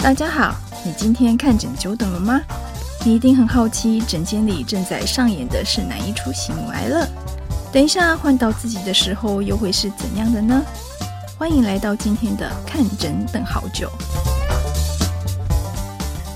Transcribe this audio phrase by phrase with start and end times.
[0.00, 0.54] 大家好，
[0.84, 2.40] 你今天看诊久等了吗？
[3.04, 7.06] 你一定很好奇，诊间里正在上演的是哪一出喜怒哀乐？
[7.72, 10.62] 等一下换到自己的时候，又会是怎样的呢？
[11.38, 13.90] 欢迎来到今天的看诊等好久。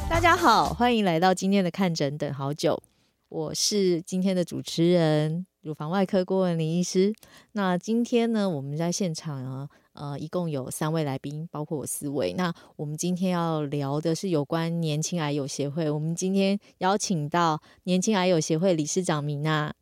[0.08, 2.82] 大家好，欢迎来到今天的看诊等好久。
[3.30, 7.14] 我是今天的主持人，乳房外科顾问林医师。
[7.52, 12.32] 那今天呢，我们在现场啊，呃，一共有三位来宾，包括我四位。
[12.32, 15.88] 那我们今天要聊的是有关年轻癌友协会。
[15.88, 19.72] 我们今天邀请到年轻癌友协会理事长米娜。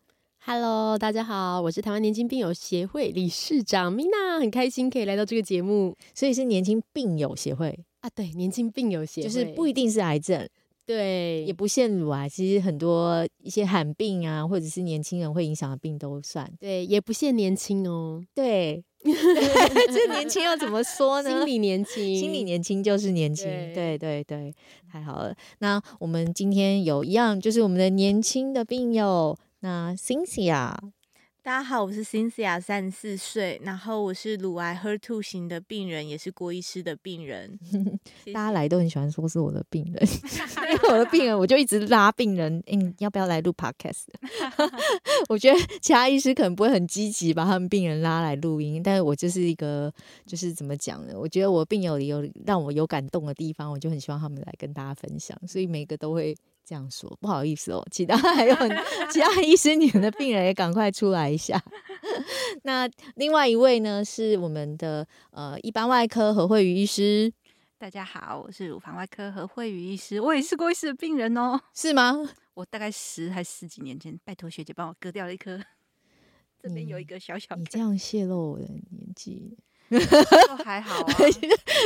[0.40, 5.96] Hello，大家好，我是台湾年轻病友协会理事长米娜，很开心可以来到这个节目。
[6.14, 10.46] 所以是年轻病友协会啊，对，年轻病友协会就是不一定是癌症，
[10.88, 21.28] 对，也不限乳癌，其实很多一些罕病啊，或者是年轻人会影响的病都算，对，也不限年轻哦，对， 这年轻要怎么说呢？
[21.28, 24.54] 心理年轻，心理年轻就是年轻，对对对，对，
[24.90, 25.34] 太好了。
[25.58, 29.36] 那我们今天有一样，就是我们的年轻的病友。
[29.60, 30.72] 那 Cynthia，
[31.40, 37.58] 大家好，我是 Cynthia，三十四岁，然后我是乳癌 HER2 型的病人，也是郭医师的病人。
[38.34, 40.08] 大家来都很喜欢说是我的病人，
[40.70, 44.04] 因为我的病人，我就一直拉病人，嗯、欸，要不要来录 Podcast？
[45.30, 49.90] 我觉得其他医师可能不会很积极把他们病人拉来录音，但是我就是一个，
[50.26, 51.14] 就是怎么讲呢？
[51.16, 56.36] 我觉得我病友里有让我有感动的地方，我就很希望他们来跟大家分享，所以每个都会。
[56.68, 58.54] 这样说不好意思哦，其他 还有
[59.10, 61.58] 其他医师，你们的病人也赶快出来一下。
[62.64, 67.32] 那另外一位呢，是我们的呃一般外科何惠瑜医师。
[67.78, 71.58] 大家好，我是乳房外科何惠瑜医师，我也是郭医师的病人哦。
[71.72, 72.14] 是吗？
[72.52, 75.58] 我大概十还十几年前，拜托学姐帮我割掉了一颗，
[76.60, 77.62] 这边有一个小小的。
[77.62, 79.56] 你这样泄露我的年纪。
[79.90, 81.14] 都还好啊，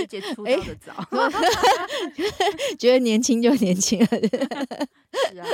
[0.01, 1.07] 直接出道的早，
[2.79, 4.07] 觉得年轻就年轻了。
[5.31, 5.47] 是啊，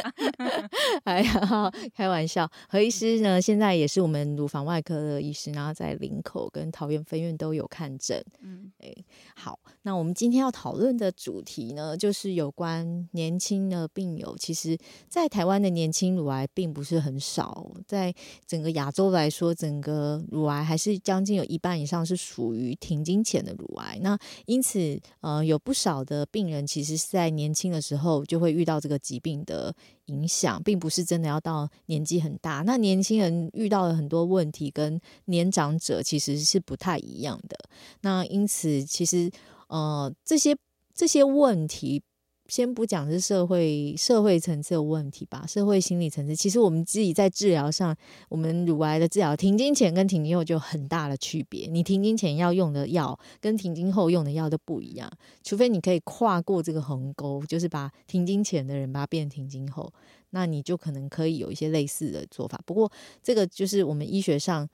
[1.04, 2.48] 哎呀，开玩笑。
[2.68, 8.24] 何医师呢，现在也是我们乳房外科的医师，然后在林口跟桃园分院都有看诊。
[8.40, 8.94] 嗯，哎，
[9.34, 14.36] 好，那我们今天要讨论的主题呢，就是有关年轻的病友。
[14.38, 18.14] 其实，在台湾的年轻乳癌并不是很少，在
[18.46, 23.98] 整个亚洲来说，整个乳癌还是将近有一半以上是属属于停经前的乳癌。
[24.00, 24.16] 那
[24.46, 32.62] 因此，呃，有不少的病人其实是在年轻的时候就会遇到这个疾病的影响，并不是真的要到年纪很大。
[32.64, 37.58] 那年轻人遇到了很多问题，跟年长者其实是不太一样的。
[38.02, 39.28] 那因此，其实
[39.66, 40.56] 呃，这些
[40.94, 42.00] 这些问题。
[42.48, 47.94] 先不讲是社会社会层次的问题吧，社会心理层次，其实我们自己在治疗上，
[48.30, 51.68] 我们乳癌的治疗，停经前跟停经后就很大的区别。
[51.70, 55.10] 你停经前要用的药，跟停经后用的药都不一样。
[55.44, 59.92] 除非你可以跨过这个鸿沟，就是把停经前的人把它变成停经后，
[60.30, 62.58] 那你就可能可以有一些类似的做法。
[62.64, 62.90] 不过
[63.22, 64.66] 这个就是我们医学上，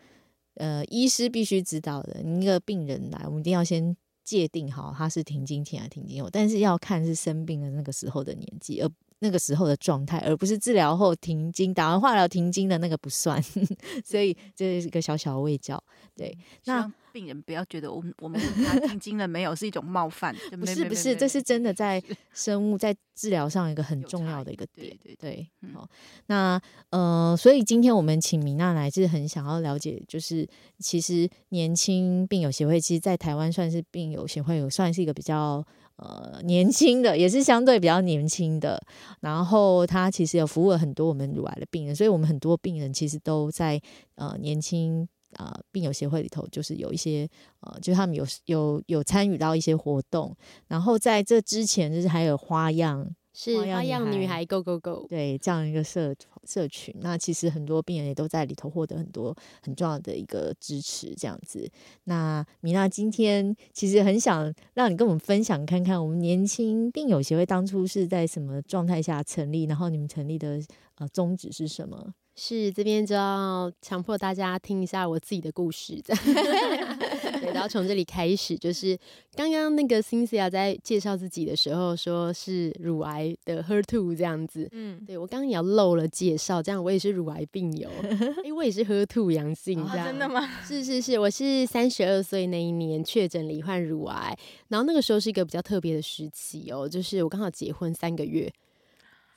[0.54, 2.20] 呃，医师必须知道的。
[2.22, 3.96] 你一个病人来，我们一定要先。
[4.24, 8.90] 界定好他是停经前还是停经后，但是要看是生病的那个时候的年纪，而
[9.20, 13.40] 那个时候的状态，而不是治疗后停经、打完化疗停经的那个不算。
[14.04, 15.82] 所以这是一个小小的卫教。
[16.16, 16.92] 对，那。
[17.14, 22.02] 病人不要觉得我们 我们问他停经了没有是一种冒犯，不是不是，这是真的在
[22.34, 24.98] 生物在治疗上一个很重要的一个点。
[25.00, 25.88] 对对，好，
[26.26, 26.60] 那
[26.90, 30.44] 呃，所以今天我们请米娜来，是很想要了解，就是
[30.80, 35.64] 其实年轻病友协会，其实，在台湾算是病友协会，有算是一个比较
[35.94, 38.82] 呃年轻的，也是相对比较年轻的。
[39.20, 43.80] 然后他其实有服务了很多我们乳癌的病人，所以我们很多病人其实都在
[44.16, 45.08] 呃年轻。
[45.36, 47.28] 啊、呃，病友协会里头就是有一些
[47.60, 50.36] 呃，就是他们有有有参与到一些活动，
[50.68, 56.14] 然后在这之前就是还有花样是花样女孩 Go Go Go 对这样一个社
[56.44, 61.68] 社群，那其实很多病人也都在里头获得很多很重要的一个支持，这样子。
[62.04, 70.60] 那米娜今天其实很想让你跟我们分享看看，我们年轻病友协会当初是在什么状态下成立，然后你们成立的
[70.96, 72.14] 呃宗旨是什么？
[72.36, 78.98] 是这边就要强迫大家听一下我自己的故事，对，然后从这里开始，就是
[79.36, 87.88] 刚刚那个 Cynthia 在介绍自己的时候，说是乳癌的 HER2 这样子，嗯，对我刚刚也要漏了介绍，这样我也是乳癌病友，
[88.42, 90.48] 因为我也是 HER2 阳性，这样、哦、真的吗？
[90.66, 94.36] 是是是，我是三十二岁那一年确诊罹患乳癌，
[94.68, 98.52] 然后那个时候是一个比较特别的时期哦，就是我刚好结婚三个月。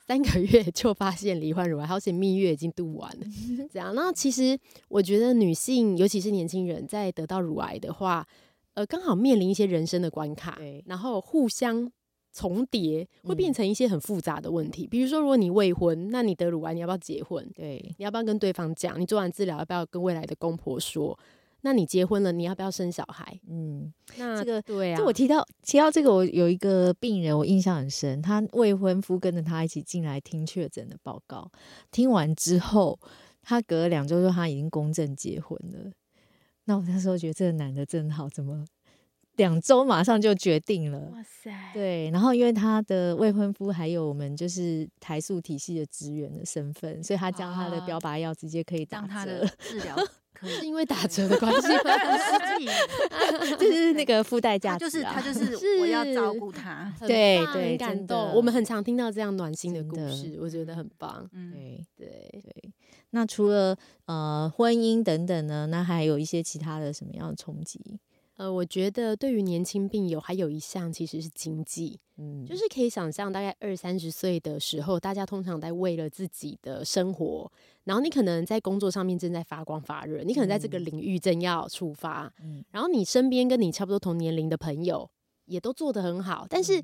[0.08, 3.26] 三个月 就发现罹患乳癌，好险蜜月已经度完了。
[3.70, 4.58] 这样，那其实
[4.88, 8.26] 我觉得女性，尤其是年轻人，在得到乳癌的话，
[8.72, 11.92] 呃刚好面临一些人生的关卡，然后互相
[12.32, 14.86] 重叠，会变成一些很复杂的问题。
[14.86, 17.46] 嗯、比如说，如果你未婚，那你得乳癌，你要不要结婚？
[17.54, 18.98] 对，你要不要跟对方讲？
[18.98, 21.18] 你做完治疗，要不要跟未来的公婆说？
[21.62, 23.40] 那你结婚了，你要不要生小孩？
[23.48, 24.96] 嗯，那这个对啊。
[24.96, 28.22] 就我提到提到这个，我有一个病人，我印象很深。
[28.22, 31.50] 他未婚夫跟着他一起进来听确诊的报告，
[31.90, 32.98] 听完之后，
[33.42, 35.90] 他隔了两周说他已经公证结婚了。
[36.64, 38.64] 那我那时候觉得这个男的真好，怎么
[39.38, 40.98] 两周马上就决定了？
[41.12, 41.50] 哇塞！
[41.72, 49.06] 对，然后因为他的未婚夫还有我们就是台塑体系的职员的身份，所以他将他的标靶药直接可以打折。
[49.08, 49.96] 他的治疗。
[50.40, 51.82] 是因为打折的关系吗？
[53.58, 58.32] 就是那个附带价值，就是他就是 我要照顾他，对对，感动。
[58.34, 61.28] 我们很常听到这样暖心的故事，我觉得很棒。
[61.32, 61.50] 嗯，
[61.96, 62.70] 对对对。
[63.10, 65.66] 那除了呃婚姻等等呢？
[65.66, 67.98] 那还有一些其他的什么样的冲击？
[68.38, 77.50] 呃，我觉得对于年轻病友，还有一项其实是经济，嗯，就是可以想象，大概二三十岁的时候，大家通常在为了自己的生活，
[77.82, 85.10] 然后你可能在工作上面正在发光发热，你可能在这个领域正要出发，嗯，然后你身边跟你差不多同年龄的朋友
[85.46, 86.80] 也都做得很好，但是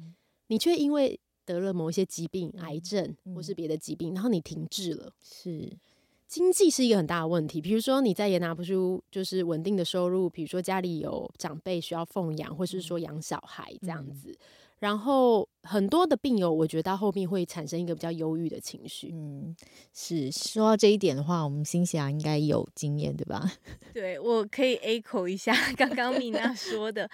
[0.48, 5.70] 你却因为得了某一些疾病，癌症或是别的疾病，然后你停滞了，是。
[6.34, 14.30] 经济是一个很大的问题，比如说你再也拿不出就是稳定的收入，比如说家里有长辈需要奉养，或是说养小孩这样子。
[14.30, 14.36] 嗯
[14.78, 19.10] 然后很多的病友，我觉得到后面会产生一个比较忧郁的情绪。
[19.14, 19.56] 嗯，
[19.94, 23.50] 是说到这一点的话，我们欣霞应该有经验，对吧？
[23.94, 27.08] 对，我可以 echo 一下刚刚米娜说的。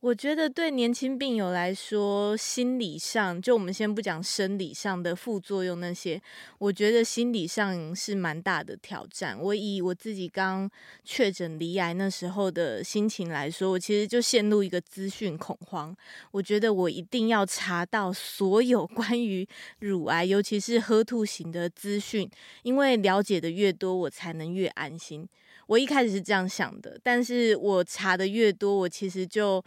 [0.00, 6.22] 我觉得对年轻病友来说，心理上就我们先不讲生理上的副作用那些，
[6.58, 9.36] 我觉得心理上是蛮大的挑战。
[9.40, 10.70] 我以我自己刚
[11.02, 15.96] 确诊罹癌那时候的心情来说，我其实就陷入一个资讯恐慌。
[16.30, 19.46] 我觉得我一一定要查到所有 关于
[19.78, 22.28] 乳癌，尤其是喝吐型的资讯，
[22.64, 25.24] 因为了解的越多，我才能越安心。
[25.68, 29.62] 我一开始是这样想的，但是我查的越多，我其实就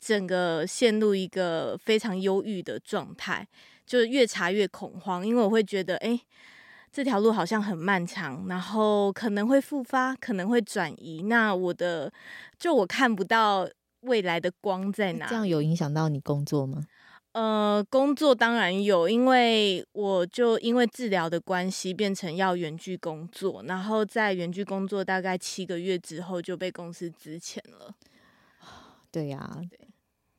[0.00, 3.46] 整个陷入一个非常忧郁的状态，
[3.86, 6.20] 就越查越恐慌，因为我会觉得，哎，
[6.90, 12.12] 这条路好像很漫长，然后可能会复发，可能会转移，那我的
[12.58, 13.68] 就我看不到。
[14.02, 15.26] 未来的光在哪？
[15.26, 16.86] 这样有影响到你工作吗？
[17.32, 27.94] 呃，工作当然有，因为我就因为治疗的关系变成要远距工作，然后在远距工作大概七个月之后就被公司资遣了。
[29.10, 29.78] 对呀、啊，对。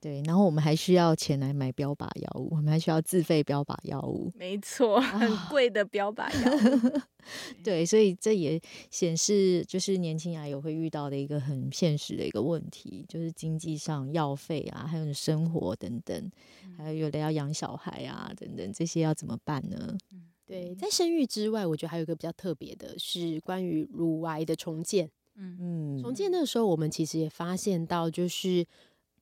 [0.03, 7.01] 对，然后我们还需要钱来买标靶药物，我们还需要自费标靶药物，没错，很贵的标靶药物。
[7.63, 8.59] 对，所以这也
[8.91, 16.29] 显示，就是年轻癌友会遇到的一个很现实的一个问题，就是经济上药费啊，还有生活等等，
[16.77, 19.97] 还有有的要养小孩啊等等，这些要怎么办呢？
[20.45, 25.09] 对，在生育之外，我觉得还有一个比较特别的是关于乳癌的重建。
[25.35, 25.57] 嗯
[25.97, 28.67] 嗯，重建那个时候，我们其实也发现到，就是。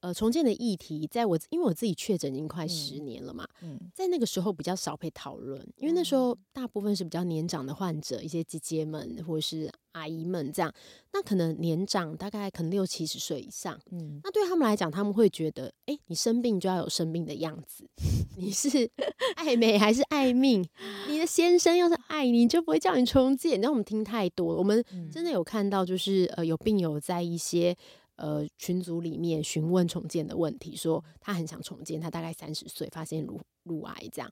[0.02, 10.74] 呃，重建的议题，在我因为我自己确诊已经快十年了嘛，嗯，在那个时候比较少被讨论，因为那时候大部分是比较年长的患者，一些姐姐们或者是阿姨们这样，
[11.14, 17.88] 那可能年长大概可能六七十岁以上，嗯，那对他们来讲，他们会觉得，哎，你生病就要有生病的样子，
[18.38, 18.90] 你是
[19.38, 20.68] 爱美还是爱命？
[21.08, 23.62] 你的先生要是爱你，就不会叫你重建。
[23.62, 27.78] 然后我们听太多了，我们真的有看到，就是呃，有病友在一些。
[28.22, 34.32] 呃，群组里面询问重建的问题，说他很想重建，他大概三十岁，发现乳乳癌这样，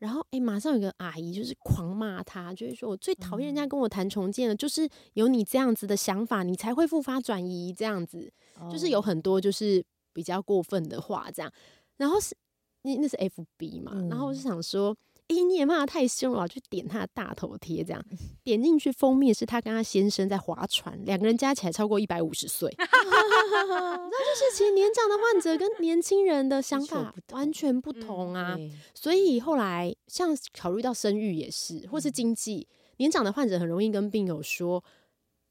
[0.00, 7.72] 然后哎，马上有个阿姨就是狂骂他，就是说我最讨厌人家跟我谈重建了，就是有你这样子的想法，你才会复发转移。
[7.72, 8.28] 这样子，
[8.72, 11.52] 就是有很多就是比较过分的话这样，
[11.96, 12.36] 然后是
[12.82, 14.96] 那那是 FB 嘛，然后我就想说。
[15.30, 18.02] 哎、欸，你也骂他太凶了，就点他的大头贴，这样。
[18.42, 22.74] 点进去封面是他跟他先生在划船，两个人加起来超过一百五十岁。
[23.62, 28.56] 你知道，就是其实年长的患者跟年轻人的想法完全不同啊。
[28.58, 32.66] 嗯、所以后来像考虑到生育也是，或是经济，
[32.98, 34.82] 年长的患者很容易跟病友说：“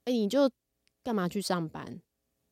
[0.05, 0.49] 哎、欸，你就
[1.03, 2.01] 干嘛去上班？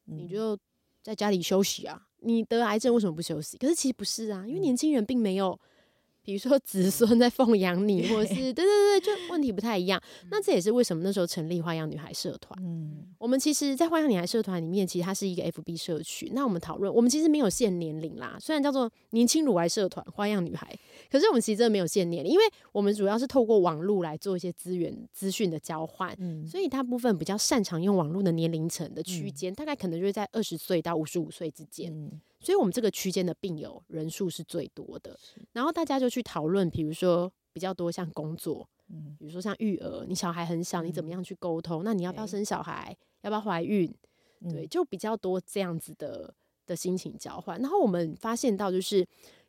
[0.05, 0.57] 你就
[1.03, 2.07] 在家里休息啊？
[2.21, 5.59] 你得癌症为什么不休息？”可是其实不是啊，因为年轻人并没有。
[6.25, 10.01] 比如说子孙在奉养你，或者是对对对，就问题不太一样。
[10.32, 12.60] 那这也是为什么那时候成立花样女孩社团。
[12.63, 16.32] 嗯，我们其实，在花样女孩社团里面，其实它是一个 FB 社区。
[16.34, 20.75] 那我们讨论，我们其实没有限年龄啦，虽然叫做年轻乳癌社团花样女孩，
[21.12, 26.15] 可是我们其实真的没有限年龄，因为我们主要是透过网络来做一些资源资讯的交换。
[26.17, 31.94] 嗯，所以大部分比较擅长用网络的年龄层的区间，大概可能就是在二十岁到五十五岁之间。
[31.94, 32.20] 嗯。
[32.45, 35.19] 所以，我们这个区间的病友人数是最多的。
[35.51, 41.83] 然后大家就去讨论，比如说比较多像工作，嗯，比如说像育儿，你小孩很小，你怎么样去沟通？
[41.83, 42.95] 那你要不要生小孩？
[43.21, 43.91] 要不要怀孕？
[44.49, 46.31] 对，就比较多这样子的
[46.67, 47.59] 的心情交换。
[47.59, 49.03] 然后我们发现到，就是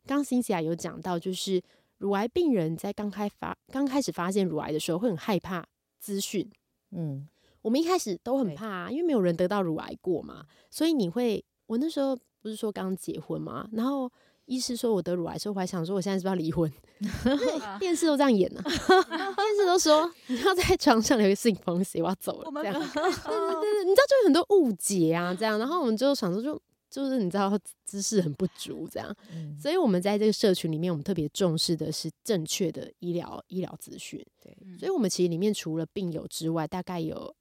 [0.06, 1.62] 刚刚 Cynthia 有讲到，就是
[1.98, 5.66] 乳癌病人在刚开发刚开始发现乳癌的时候，会很害怕
[5.98, 6.48] 资讯。
[6.92, 7.28] 嗯，
[7.60, 12.16] 我们一开始都很怕啊，因为没有人得到乳癌过嘛，所以你会，我那时候。
[12.42, 13.68] 不是说刚结婚嘛？
[13.72, 14.08] 然后
[14.44, 16.72] 医师说我得乳癌的时候，我还想说我现在是不是要离婚？
[17.80, 18.70] 电视都这样演呢、啊，
[19.34, 25.58] 电视都说你要在床上留一个信封写我要走了，这样对对对，你知道就有很多误解啊，这样。
[25.58, 29.12] 然后我们就想说就就是你知道知识很不足这样，
[29.60, 34.24] 所以我们在这个社群里面，我们特别重视的是正确的医疗医疗资讯。
[34.40, 37.34] 对，所以我们其实里面除了病友之外，大概有。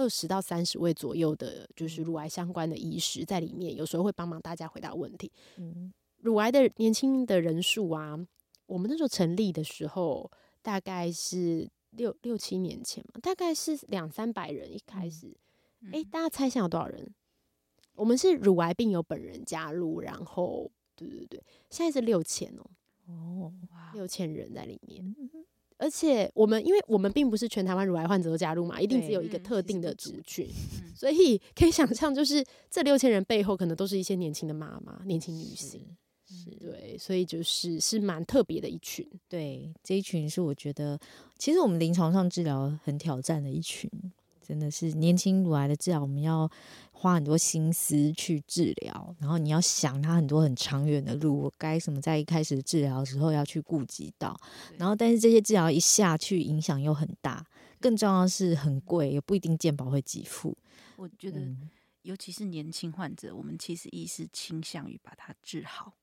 [0.00, 5.30] 二十到三十位左右的，就是乳癌相关的医师在里面，有时候会帮忙大家回答问题。
[5.58, 8.18] 嗯，乳癌的年轻的人数啊，
[8.64, 10.30] 我们那时候成立的时候，
[10.62, 15.26] 大概是六六七年前嘛，大概是两三百人一开始。
[15.82, 17.12] 哎、嗯欸，大家猜一下有多少人？
[17.96, 22.64] 我们是乳癌病友本人加入，然后对对对，现在是六千哦，
[23.06, 23.52] 哦，
[23.92, 25.14] 六千人在里面。
[25.80, 35.80] 而且我们，因为我们并不是全台湾乳癌患者都加入嘛，一定只有一个特定的族群，嗯、所以可以想象，就是这六千人背后可能都是一些年轻的妈妈、年轻女性，
[36.28, 39.08] 是，是对，所以就是是蛮特别的一群。
[39.26, 41.00] 对，这一群是我觉得，
[41.38, 43.90] 其实我们临床上治疗很挑战的一群。
[44.50, 46.50] 真的是年轻乳癌的治疗，我们要
[46.90, 54.36] 花很多心思去治疗，然后你要想他很多很长远的路，该什么在一开始治疗的时候要去顾及到，
[54.76, 57.46] 然后但是这些治疗一下去影响又很大，
[57.80, 60.58] 更重要的是很贵，也不一定健保会给付。
[60.96, 61.40] 我觉得，
[62.02, 65.94] 尤其是年轻患者，我们其实医师倾向于把它治好。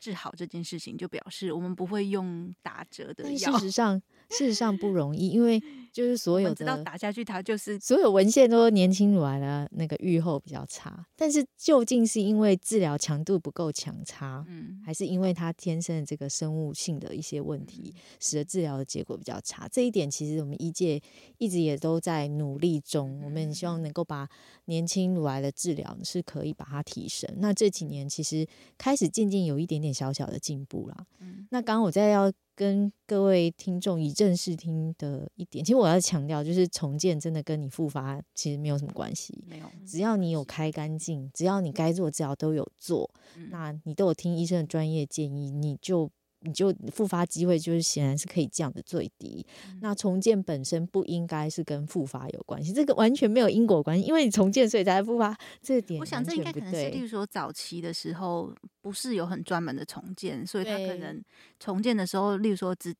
[0.00, 3.58] 治好这件事情，就表示我们不会用打折的药。
[3.58, 4.00] 事实上，
[4.30, 5.60] 事实上不容易，因为
[5.92, 11.04] 就是所有的知道打下去，它就是所有文献都说年轻乳癌的那个预后比较差。
[11.16, 19.68] 但是究竟是因为治疗强度不够强差，嗯，还是因为它天生的这个生物性的一些问题，使得治疗的结果比较差？
[19.70, 21.00] 这一点其实我们医界
[21.38, 23.20] 一直也都在努力中。
[23.24, 24.28] 我们希望能够把
[24.66, 27.28] 年轻乳癌的治疗是可以把它提升。
[27.38, 29.88] 那这几年其实开始渐渐有一点点。
[29.98, 31.06] 小小的进步啦。
[31.18, 43.08] 嗯，那刚刚我在要跟各位听众以正视听的一点，其实我要强调，就是重建真的跟你复发其实没有什么关系，没有，只要你有开干净，只要你该做治疗都有做，
[43.50, 46.10] 那你都有听医生的专业建议，你就。
[46.40, 49.44] 你就复发机会就是显然是可以降的最低。
[49.66, 61.22] 嗯、那重建本身不应该是跟复发有关系，这个完全没有因果关系，因为你重建所以才复发，这个点我想这应该可能是，例如说早期的时候不是有很专门的重建，所以他可能
[61.58, 62.94] 重建的时候，例如说肢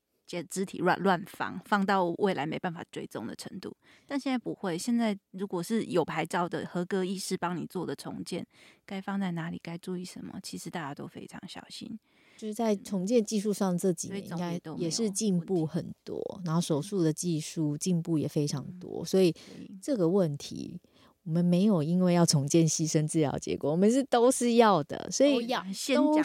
[0.47, 3.75] 肢体乱乱放，放到未来没办法追踪的程度。
[4.05, 8.45] 但现在不会，现在如果是有牌照的合格医师帮你做的重建，
[8.85, 11.97] 该放在哪里，该注意什么，其实大家都非常小心。
[12.39, 19.35] 就是在重建技术上这几年应该也是进步很多，然后手术的技术进步也非常多，所以
[19.81, 20.79] 这个问题
[21.25, 26.23] 我们没有因为要重建牺牲治疗结果，我们是都是要的，所以都要先讲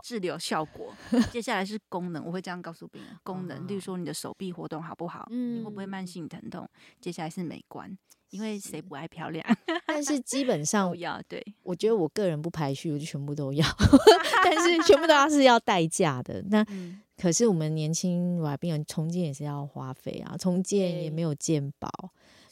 [0.00, 0.94] 治疗效果，
[1.32, 7.98] 接下来是功能，我会这样告诉病人，功能，例如说你的手臂活动好不好，你会不会慢性疼痛，接下来是美观。
[8.30, 9.44] 因为谁不爱漂亮？
[9.86, 13.66] 但是基本上要对，我觉得我个人不排序，我就全部都要。
[14.44, 16.42] 但是全部都要是要代价的。
[16.48, 21.88] 那、嗯、可是我们年轻乳癌病人重建也是要花费啊，重建也没有健保。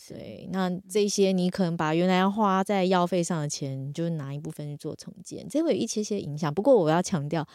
[0.08, 6.52] 对，那这些你可能把原来要花在药费上的钱，就拿一部分去做重建，这会有一些些影响。
[6.52, 7.46] 不过我要强调，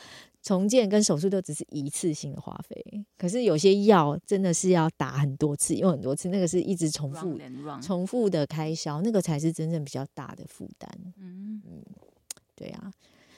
[0.41, 7.39] 重建跟手术都只是一次性的花费，可是有些药真的是要打很多次，用很多次，那个是一直重复、
[7.81, 10.89] 重复的开销，那个才是真正比较大的负担。
[11.17, 11.81] 嗯嗯，
[12.55, 12.91] 对啊，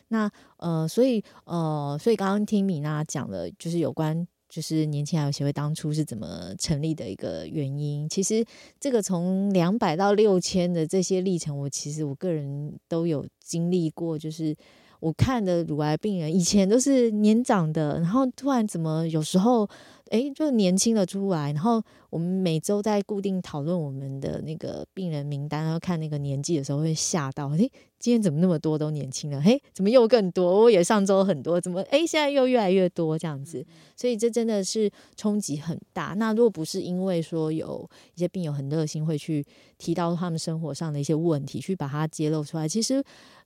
[0.08, 4.28] 那呃，所以呃，所以刚刚听米娜讲了，就是有关。
[4.54, 8.08] 就是年轻癌友协会当初是怎么成立的一个原因。
[8.08, 8.46] 其实
[8.80, 14.20] 这个从两百到六千的这些历程，我其实我个人都有经历过。
[14.20, 14.56] 就是
[15.00, 19.68] 我看的乳癌病人以前都是年长的，然后突然怎么有时候。
[20.14, 27.58] 哎，就年轻了出来，然后我们每周在固定讨论我们的那个病人名单，然后看那个年纪的时候会吓到，哎，
[27.98, 29.42] 今天怎么那么多都年轻了？
[29.42, 30.62] 嘿，怎么又更多？
[30.62, 33.66] 我也上周很多，怎么哎现在又越来越多这样子？
[33.98, 36.14] 所以这真的是冲击很大。
[36.16, 39.44] 那如果不是因为说有一些病友很热心会去
[39.80, 43.04] 提到他们生活上的一些问题，去把它揭露出来，其实。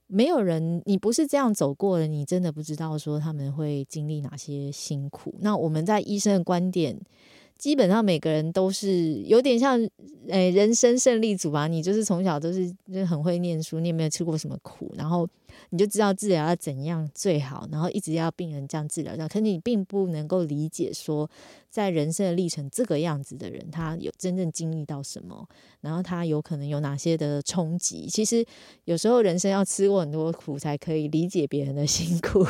[0.07, 5.35] 没有人，你不是这样走过的，你真的不知道说他们会经历哪些辛苦。
[5.39, 6.99] 那我们在医生的观点，
[7.57, 9.79] 基本上每个人都是有点像，
[10.27, 11.67] 诶，人生胜利组吧。
[11.67, 14.93] 你就是从小都是就很会念书，你也没有吃过什么苦？
[14.97, 15.27] 然后。
[15.69, 21.29] 你就知道治疗要怎样最好，然后一直要病人这样治疗，这样，可你并不能够理解说，
[21.69, 25.47] 在人生的历程这个样子的人，他有真正经历到什么，
[25.81, 28.07] 然后他有可能有哪些的冲击。
[28.07, 28.45] 其实
[28.85, 32.43] 有时候人生要吃过很多苦，才可以理解别人的 辛苦。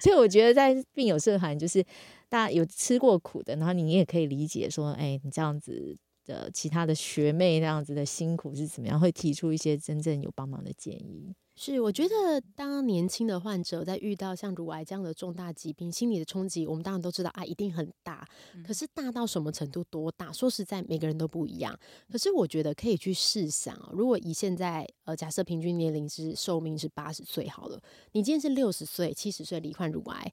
[0.00, 1.84] 所以我觉得在病友社团，就是
[2.28, 11.34] 大家有吃过苦的，然后你也可以理解说，哎，你这样子的其他的学妹那样子的辛苦是怎么样，会提出一些真正有帮忙的建议。
[11.58, 18.28] 是，我觉得当年轻的患者在遇到像乳癌这样的重大疾病，心理的冲击，我们当然都知道啊，一定很大。
[18.62, 20.30] 可是大到什么程度，多大？
[20.30, 21.74] 说实在，每个人都不一样。
[22.12, 27.80] 可是我觉得可以去试想啊，如果以现在呃，假设平均年龄是寿命是八十岁好了，
[28.12, 30.30] 你今天是六十岁、七十岁罹患乳癌，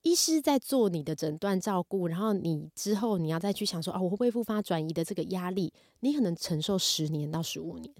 [0.00, 5.70] 医师在做你的诊断照顾，然后你之后你要再去想说啊，我会不会复发转移的这个压力，
[6.00, 7.92] 你可能承受十年到十五年。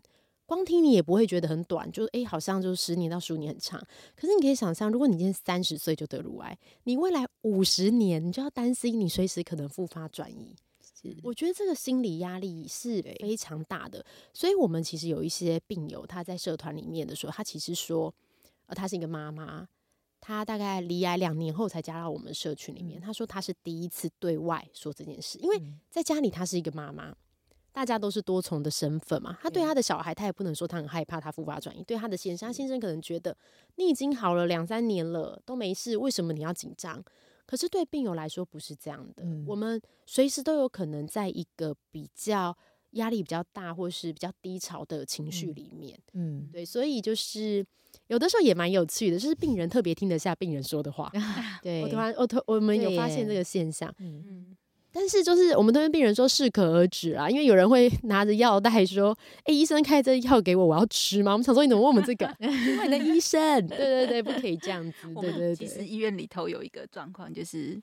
[0.47, 3.79] 光听你也不会觉得很短，就是诶，好像就是十年到十五年很长。
[4.15, 10.55] 可是你可以想象，如果你今天三十岁就得乳癌，你未来五十年你就要担心你随时可能复发转移。
[10.81, 14.05] 是，我觉得这个心理压力是非常大的。
[14.33, 18.15] 所以我们其实有一些病友，他在社团里面的时候，他其实说，
[18.67, 19.67] 呃，他是一个妈妈，
[20.21, 23.01] 他大概离癌两年后才加到我们社群里面。
[23.01, 25.61] 他说他是第一次对外说这件事，因为
[25.91, 27.17] 在家里他是一个妈妈。
[27.77, 31.85] 大家都是多重的身份嘛，他对他的小孩，他也不能说他很害怕他复发转移。
[31.85, 33.37] 对他的先生，他先生可能觉得
[33.75, 37.05] 你已经好了两三年了，都没事，为什么你要紧张？
[37.45, 42.57] 可是对病友来说不是这样的，嗯、我们随时都有可能在一个比较
[42.93, 46.01] 压力比较大或是比较低潮的情绪里面。
[46.15, 47.63] 嗯，对，所以就是
[48.07, 51.13] 有的时候也蛮有趣的，就是病人特别听得下病人说的话。
[51.63, 53.95] 对，我突然我突 我们有发现这个现象。
[53.99, 54.57] 嗯嗯。
[54.99, 62.25] 但是就是我们都跟病人说适可而止啊，因为有人会 拿着药袋说：“哎、欸，医生开这药给我，我要吃吗？”我们想说你怎么问我们这个？
[62.41, 65.15] 因为你的医生，对对对，不可以这样子。
[65.21, 67.79] 对对对，其实医院里头有一个状况，就是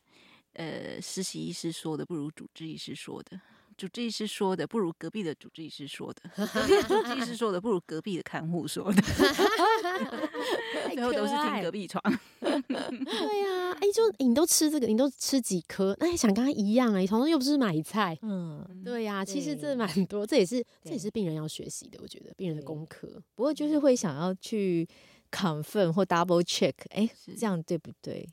[0.54, 3.40] 呃，实习医师说的不如主治医师说的。
[3.78, 6.22] 主治医师说的不如隔壁的主治医师说的，
[6.54, 9.02] 隔壁的主治医师说的不如隔壁的看护说的，
[10.94, 12.02] 最后都是听隔壁床。
[12.40, 15.96] 对呀、啊， 哎、欸，就、欸、你都吃这个，你都吃几颗？
[16.00, 18.18] 那、欸、想跟他一样哎、欸，同样又不是买菜。
[18.22, 23.22] 嗯，对呀、啊，其实这蛮多，这也是这也是病人要学习的，我觉得病人的功课。
[23.36, 24.88] 不过就是会想要去
[25.32, 28.28] confirm 或 double check，哎、欸，这样对不对？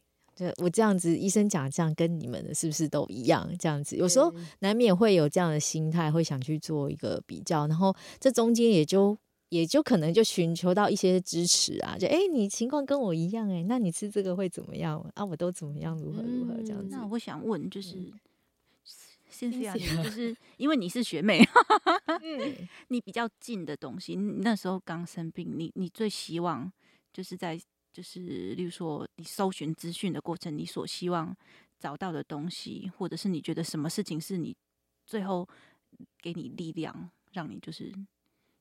[0.59, 3.51] 我这样子，医生讲这样跟你们的是不是都一样？
[3.59, 9.17] 这样子有时候难免会有这样的心态，会想去做一个比较，然后这中间也就
[9.49, 15.25] 也就可能就寻求到一些支持啊，就哎、欸，你情况跟我一样哎、欸，那你吃这个会怎么样啊？
[15.25, 16.89] 我都怎么样，如何如何这样子。
[16.91, 17.97] 那我想问，就是
[19.29, 21.41] 先这样，就是因为你是学妹，
[22.23, 26.73] 嗯，你比较近的东西，你那时候刚生病，你你最希望
[27.13, 27.61] 就是在。
[27.93, 31.37] 就是，例如说，你搜寻资讯的过程，你所希望
[31.79, 34.57] 找到的东西，或者是你觉得什么事情是你
[35.05, 35.49] 最后
[36.19, 37.93] 给你力量，让你就是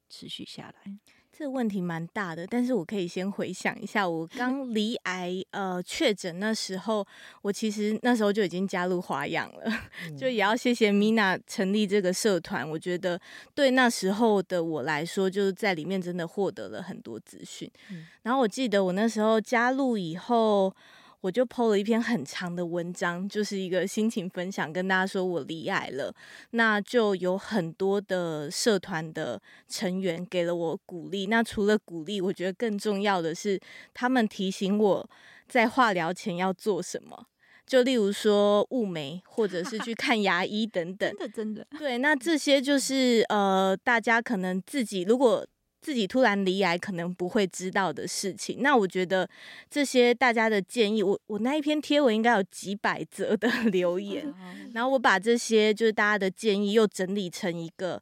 [0.09, 0.99] 持续下来。
[1.31, 7.05] 这个问题蛮大的，但是我可以先回想一下，我 刚罹癌呃确诊那时候，
[7.41, 9.71] 我其实那时候就已经加入华养了，
[10.07, 13.19] 嗯、就也要谢谢 Mina 成立这个社团，我觉得
[13.55, 17.71] 对那时候的我来说，就是在里面真的获得了很多资讯。
[17.91, 20.73] 嗯、然后我记得我那时候加入以后。
[21.21, 26.13] 我就 po 了一篇很长的文章，就是一个心情分享，跟大家说我离癌了。
[26.51, 31.25] 那就有很多的社团的成员给了我鼓励。
[31.27, 33.59] 那除了鼓励，我觉得更重要的是，
[33.93, 35.09] 他们提醒我
[35.47, 37.25] 在化疗前要做什么。
[37.65, 41.11] 就例如说雾眉，或者是去看牙医等等。
[41.19, 41.67] 真的，真的。
[41.77, 45.45] 对，那这些就是呃，大家可能自己如果。
[45.81, 49.27] 自己突然离癌可能不会知道的事情，那我觉得
[49.69, 54.33] 这些大家的建议，我我那一篇贴文应该有几百则的 留言，
[54.73, 58.01] 然后我把这些就是大家的建议又整理成一个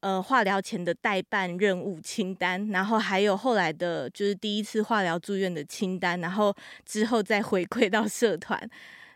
[0.00, 6.54] 呃化疗前的代办任务清单，然后还有后来的就是第一次化疗住院的清单，然后
[6.86, 8.58] 之后再回馈到社团。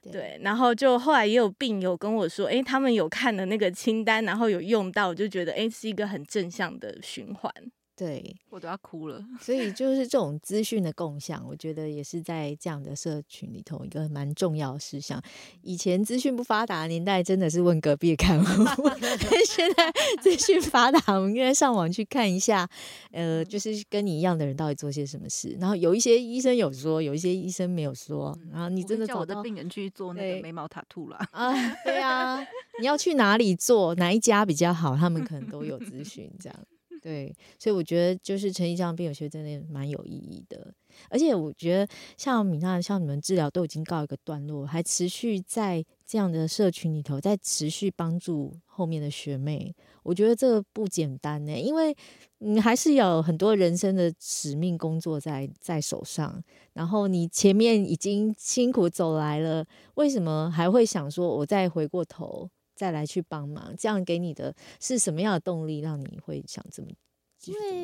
[0.10, 7.52] 对，然后就后来也有病友跟我说，诶，他们有看的那个清单，然后有用到，我就觉得，诶，是一个很正向的循环。
[7.94, 9.22] 对，我都要哭了。
[9.40, 15.22] 所以就是这种资讯的共享，我觉得也是在这样的社群里头一个蛮重要的事项。
[15.60, 18.64] 以前资讯不发达的年代，真的是问隔壁看护，
[18.98, 22.68] 但现在资讯发达，我们应该上网去看一下，
[23.12, 25.56] 呃，就是跟你一样的人到底做些什么事。
[25.60, 28.36] 然后有一些医生有说，有一些医生没有说。
[28.50, 31.52] 然后你真的叫我的病人去做那个眉毛塔兔了啊？
[31.84, 32.40] 对啊，
[32.80, 33.94] 你要去哪里做？
[33.96, 34.96] 哪一家比较好？
[34.96, 36.58] 他们可能都有咨询 这样。
[37.02, 40.72] 对，所以我觉得就是成立这样病友协会真的蛮有意义的，
[41.10, 51.92] 而且我觉得像米娜，像你们治疗都已经告一个段落，还持续在这样的社群里头，在持续帮助后面的学妹，我觉得这个不简单呢，因为
[52.38, 56.40] 你还是有很多人生的使命工作在在手上，
[56.72, 62.48] 然后你前面已经辛苦走来了，为什么还会想说我再回过头？
[62.82, 66.88] 再来去帮忙，这样给你的是什么样的动力，让你会想这么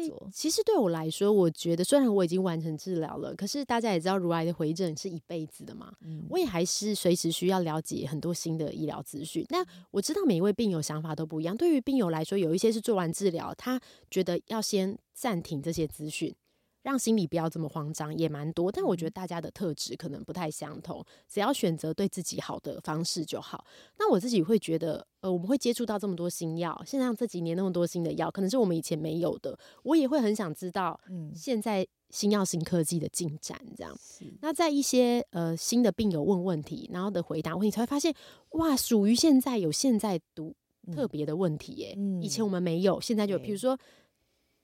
[0.08, 0.28] 做？
[0.34, 5.92] 其实对我来说，我觉得虽然我已经完成治疗了，可是大家也知道，如来的回诊是一辈子的嘛。
[6.00, 9.46] 嗯，我也还是随时需要了解很多新的医疗资讯。
[9.50, 11.56] 那我知道每一位病友想法都不一样。
[11.56, 13.80] 对于病友来说，有一些是做完治疗，他
[14.10, 16.34] 觉得要先暂停这些资讯。
[16.82, 18.70] 让心里不要这么慌张，也蛮多。
[18.70, 23.64] 但我觉得大家的特质可能不太相同，只要选择对自己好的方式就好。
[23.98, 29.58] 那我自己会觉得，呃，我们会接触到这么多新药，现在这几年那么多新的药，可能是我们以前没有的。
[29.82, 33.94] 我也会很想知道，嗯，现在新药新科技的进展这样。
[34.20, 38.14] 嗯、那在一些呃新的病友问问题，然后的回答问题，才会发现，
[38.50, 40.54] 哇，属于现在有现在独
[40.92, 42.22] 特别的问题耶、嗯。
[42.22, 43.78] 以前我们没有，现在就比如说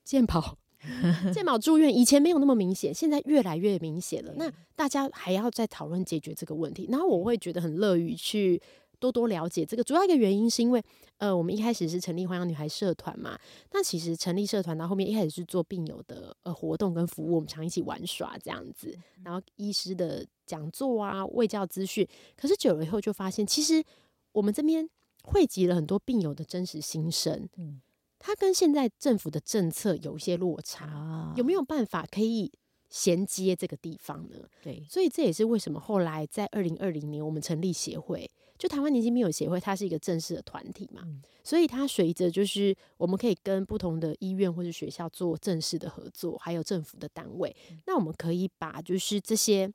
[0.05, 0.57] 健保。
[1.33, 4.33] 健保住院以前没有那么明显，现在越来越明显了。
[4.37, 8.61] 那大家还要再讨论解决这个问题，然后我会觉得很乐于去
[8.99, 9.83] 多多了解这个。
[9.83, 10.83] 主要一个原因是因为，
[11.19, 13.39] 呃，我们一开始是成立欢阳女孩社团嘛，
[13.73, 22.07] 那其实成立社团到后面一开始是做病友的呃活动跟服务，我们常一起玩耍这样子，然后医师的讲座啊、卫教资讯。
[22.37, 23.83] 可是久了以后就发现，其实
[24.33, 24.89] 我们这边
[25.23, 27.49] 汇集了很多病友的真实心声。
[27.57, 27.81] 嗯。
[28.27, 32.51] 它跟现在政府的政策有一些落差，啊，有没有办法可以
[32.89, 34.39] 衔接这个地方呢？
[34.63, 49.71] 对，所以这也是为什么后来在二零二零年我们成立协会，就台湾年轻病友协会，它是一个正式的团体嘛，嗯，所以它随着就是我们可以跟不同的医院或者学校做正式的合作，还有政府的单位，嗯，那我们可以把就是这些。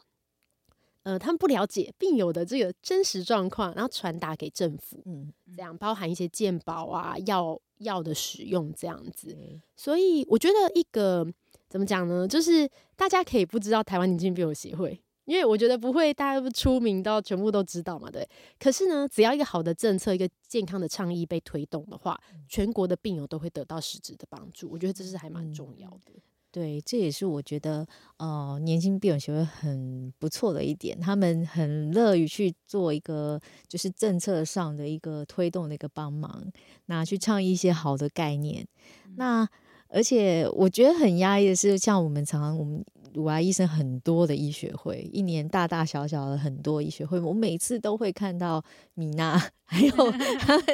[1.03, 9.35] 呃，他们不了解病友的这个真实状况，然后传达给政府，嗯，这样包含一些健保啊、药药的使用这样子。
[9.75, 11.25] 所以我觉得一个
[11.69, 18.27] 怎么讲呢，就是大家可以不知道台湾年轻病友协会，因为我觉得不会大家都出名到全部都知道嘛，对。
[18.59, 24.69] 可是呢，只要一个好的政策、一个健康的倡议被推动的话，全国的病友都会得到实质的帮助。
[24.69, 26.12] 我觉得这是还蛮重要的。
[26.13, 27.85] 嗯对，这也是我觉得，
[28.17, 36.43] 呃，年轻病友协会很不错的一点，他们很乐于去做一个，就是政策上的一个推动的一个帮忙，
[36.88, 38.67] 那去倡议一些好的概念。
[39.05, 39.47] 嗯、那
[39.88, 42.83] 而且我觉得很压抑的是，像我们常常我们。
[43.13, 49.91] 乳癌医生很多的医学会，一年大大小小的很多医学会，我每次都会看到米娜， 还有
[50.39, 50.65] 他们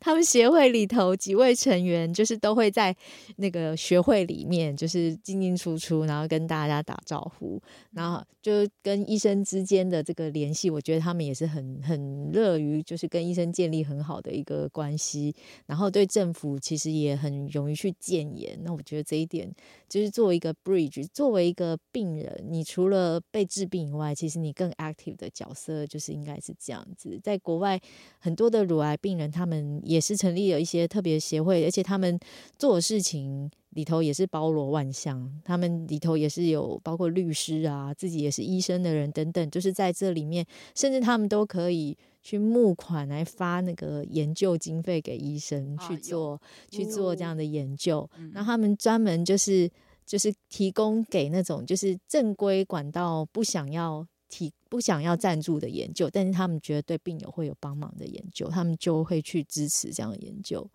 [0.00, 2.94] 他们协会里头几位成员，就是都会在
[3.36, 7.60] 那个学会里面，就是进进出出，然后跟大家打招呼，
[7.92, 15.34] 然后就跟医生之间的这个联系，我觉得他们也是很很乐于，就是跟医生建立很好的一个关系，
[15.66, 18.58] 然后对政府其实也很勇于去建言。
[18.62, 19.50] 那我觉得这一点
[19.88, 21.75] 就是作为一个 bridge，作为一个。
[21.92, 27.18] 病人，你除了被治病以外，其实你更 active 的角色就是应该是这样子。
[27.22, 27.80] 在国外，
[28.18, 32.18] 很多的乳癌病人，他们也是成立了一些特别协会，而且他们
[32.58, 35.32] 做的事情里头也是包罗万象。
[35.44, 48.08] 他们里头也是有包括律师啊，自己也是医生的人等等，就是在这里面，甚至他们都可以去募款来发那个研究经费给医生去做，啊、去做这样的研究。
[48.32, 49.70] 那、嗯、他们专门就是。
[50.06, 60.68] 就是提供给那种就是正规管道不想要提不想要赞助的研究，但是他们觉得对病友会有帮忙的研究，他们就会去支持这样的研究。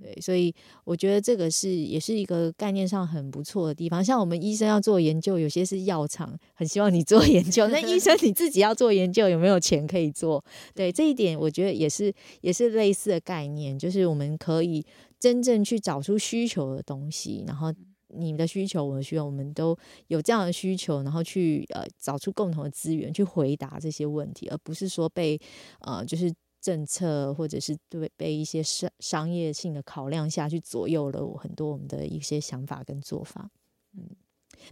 [0.00, 4.04] 对，所以我觉得这个是也是一个概念上很不错的地方。
[4.04, 10.44] 像我们医生要做研究，有些是药厂很希望你做研究，那医生你自己要做研究，有没有钱可以做？
[10.74, 14.84] 对，这一点我觉得也是也是类似的概念，就是我们可以。
[15.20, 17.74] 真正去找出需求的东西，然后
[18.08, 25.40] 你的需求，我的需求，我们都有这样的需求，然后去呃找出共同的资源去回答这些问题，而不是说被
[25.80, 33.50] 呃就是政策或者是对被一些商商业性的考量下去左右了我很多我们的一些想法跟做法。
[33.96, 34.08] 嗯，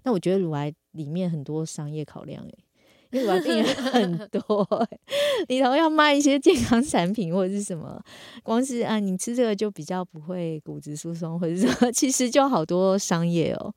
[0.03, 2.59] 那我觉得如来里面很多商业考量诶。
[3.11, 4.88] 因为病人 很多，
[5.49, 8.03] 里头要卖一些健康产品或者是什么，
[8.42, 13.75] 光是啊，你吃这个就比较不会骨质疏松，或者什么，其实就好多商业哦。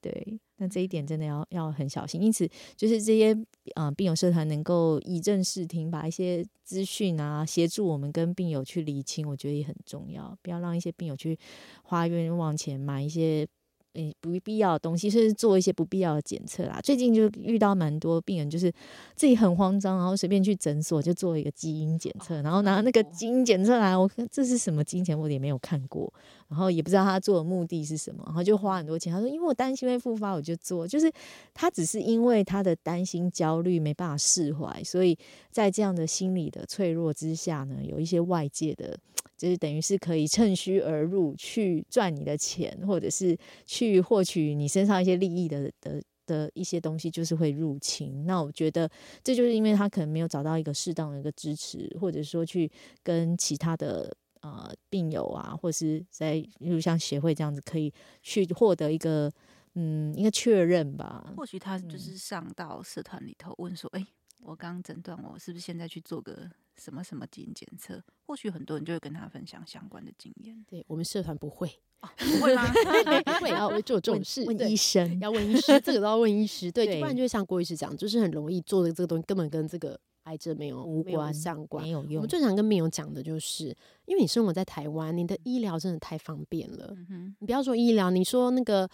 [0.00, 2.20] 对，那这一点真的要要很小心。
[2.20, 3.32] 因此，就是这些
[3.74, 10.36] 啊、呃、病友社团能够以正视听，把一些资讯啊协助我们跟病友去理清，我觉得也很重要。
[10.42, 11.38] 不要让一些病友去
[11.84, 13.46] 花冤枉钱买一些。
[13.94, 16.80] 诶，不必要的东西，甚至做一些不必要的检测啦。
[16.82, 18.72] 最近就遇到蛮多病人，就是
[19.14, 26.12] 自己很慌张，然后随便去诊所就做一个基因检测，然后拿那个基因检测来，我看这是什么基因检测，我也没有看过，
[26.52, 29.10] 然后也不知道他做的目的是什么，然后就花很多钱。
[29.10, 30.86] 他说，因为我担心会复发，我就做。
[30.86, 31.10] 就是
[31.54, 35.18] 他只是因为他的担心、焦虑没办法释怀，所以
[35.50, 38.94] 在这样的心理的脆弱之下呢，有一些外界的。
[39.36, 43.36] 就是等于是可以趁虚而入去赚你的钱，或者是
[43.66, 48.24] 去获取你身上一些利益的的的一些东西，就是会入侵。
[48.24, 48.88] 那我觉得
[49.24, 52.70] 这就是因为他可能没有找到一个适当的一个支持，或者说去
[53.02, 59.32] 跟其他的呃病友啊，或者是在例如像协会这样子，可以去获得一个
[59.74, 61.32] 嗯一个确认吧。
[61.36, 64.08] 或许他就是上到社团里头问说：“哎、嗯欸，
[64.42, 70.64] 我刚诊断我是不是现在去做个？”什么什么基因检测，或许很多人就会跟他分享相关的经验。
[70.66, 71.68] 对，我们社团不会，
[72.00, 72.64] 哦、不会吗？
[73.22, 74.42] 不会，要做这种事。
[74.46, 76.72] 问医生，要问医师，这个都要问医师。
[76.72, 82.16] 对，不然就会像郭医师讲，就是很容易做的这个东西根本跟这个癌症没有无关、相关，没有用。
[82.16, 86.94] 我们最常跟病友讲的就是，因为你生活在台湾，你的医疗真的太方便了。
[87.10, 88.88] 嗯，你不要说医疗，你说那个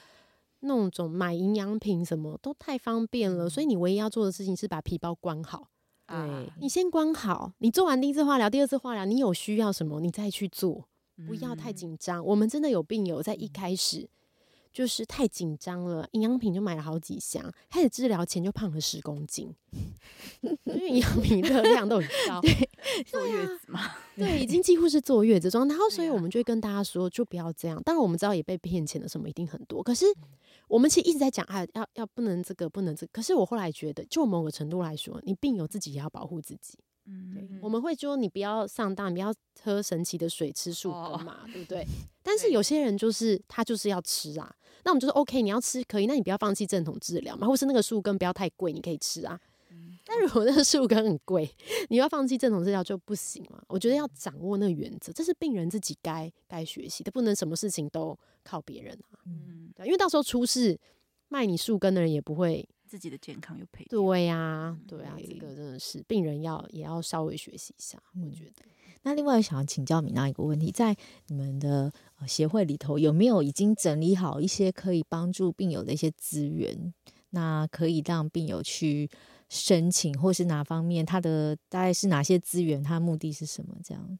[0.61, 5.69] 那种买营养品什么都太方便了，所以你唯一要做的事情是把皮包关好。
[6.07, 6.17] 对，
[6.59, 10.89] 你先关好，你做完第一次化疗、第二次化疗，你有需要什么，你再去做，
[11.27, 12.21] 不要太紧张。
[12.21, 14.09] 嗯、我们真的有病友在一开始
[14.79, 19.53] 就是太紧张了，营养品就买了好几箱，开始治疗前就胖了十公斤，
[20.41, 22.41] 因为营养品热 量都很高。
[22.41, 22.71] 对，
[23.05, 25.67] 坐月子嘛，对，已经几乎是坐月子状。
[25.67, 27.83] 然后，所以我们就会跟大家说，就不要这样。
[27.83, 30.07] 当然，我们知道也被骗钱的什么一定很多，可是。
[30.69, 36.79] 我们其实一直在讲啊，要要不能这个不能这个，可是我后来觉得，就某个程度来说，你病友自己也要保护自己。
[37.07, 41.87] 嗯，对，我们会说你不要上当，你不要喝神奇的水，吃树根嘛，哦、对不对？
[42.23, 49.39] 但是有些人就是他就是要吃啊，那我们就说 OK，你要吃可以，那你不要放弃正统治疗嘛，或是那个树根不要太贵，你可以吃啊。
[50.11, 51.55] 但如果那个树根很贵，
[51.91, 53.63] 你要放弃正统治疗就不行嘛。
[53.69, 59.21] 我觉得要掌握那个原则，这是病人自己该该学习的，不能什么事情都靠别人啊。
[59.27, 60.81] 嗯，对，因为到时候出事，
[61.29, 63.85] 卖你树根的人也不会自己的健康又赔。
[63.85, 68.03] 对呀、啊，对啊，这个真的是病人要也要稍微学习一下。
[68.15, 68.63] 我觉得。
[69.03, 71.93] 那另外想要请教米娜一个问题，在你们的
[72.27, 76.93] 协会里头有没有已经整理好一些可以帮助病友的一些资源？
[77.31, 79.11] 那可以让病友去。
[79.51, 82.83] 申请或是哪方面，他的大概是哪些资源？
[82.83, 83.75] 他的目的是什么？
[83.83, 84.19] 这样，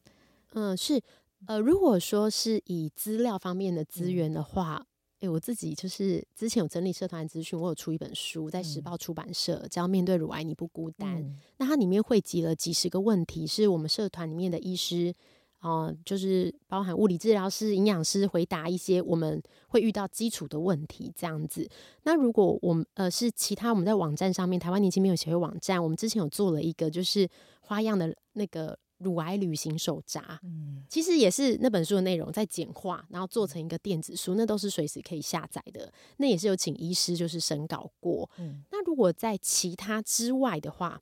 [0.53, 0.99] 嗯，是
[1.45, 4.87] 呃，如果说是以资料方面的资源的话，
[5.19, 11.17] 哎、嗯欸，我自己就是之前有整理社团资讯，我有出一本书在时报出版社，叫《面对乳癌你不孤单》。
[11.21, 15.13] 嗯、那它里面汇集了几十个问题，是我们社团里面的医师。
[15.61, 21.69] 哦、呃，就是包含物理治疗师、营养师回答一些我们会遇到基础的问题，这样子。
[22.03, 27.27] 那如果我们呃是其他我们在网站上面，台湾年轻没有协会网站，我们之前有做了一个就是
[27.59, 35.91] 花样的那个乳癌旅行手札，嗯，其实也是那本书的内容在简化，然后做成一个电子书，那都是随时可以下载的。
[36.17, 38.29] 那也是有请医师就是审稿过。
[38.37, 41.01] 嗯，那如果在其他之外的话，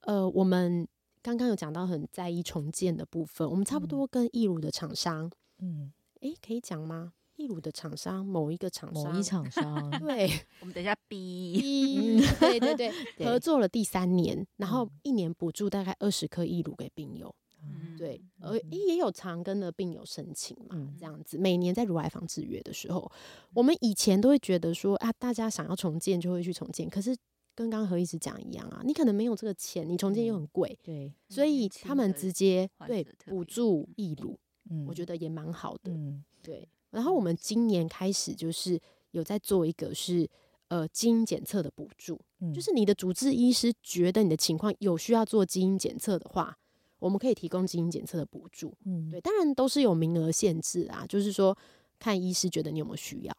[0.00, 0.88] 呃，我们。
[1.24, 7.12] 刚刚有讲到很在意重建的部分，我们差不多跟义乳的厂商，嗯，诶、欸，可以讲吗？
[7.42, 12.92] 义乳的厂商，某一个厂商，某一厂商， 对，我们等一下逼，逼，对对对，
[13.26, 23.10] 合作了第三年，然后一年补助大概二十颗义乳给病友，嗯、对，而、欸、也有常跟的病友申请嘛，嗯、这样子，每年在乳癌防治月的时候，
[23.54, 27.16] 我们以前都会觉得说啊，大家想要重建就会去重建，可是。
[27.54, 36.66] 跟刚刚何医师讲一样啊，你可能没有这个钱，你重建又很贵，对，所以他们直接对补助义乳，嗯，我觉得也蛮好的，嗯，对。
[36.92, 40.28] 然后我们今年开始就是有在做一个是
[40.68, 42.20] 呃基因检测的补助，
[42.54, 46.56] 就是你的主治医师觉得你的情况有需要做基因检测的话，
[46.98, 48.72] 我们可以提供基因检测的补助。
[48.84, 51.56] 嗯，对，当然都是有名额限制啊，就是说
[51.98, 53.36] 看医师觉得你有没有需要。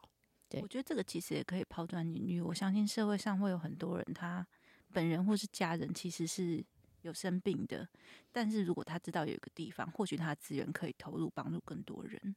[0.49, 2.41] 对，我觉得这个其实也可以抛砖引玉。
[2.41, 4.45] 我相信社会上会有很多人，他
[4.91, 6.63] 本人或是家人其实是
[7.01, 7.87] 有生病的，
[8.31, 12.35] 但是如果他知道有一个地方，或许他的资源可以投入帮助更多人。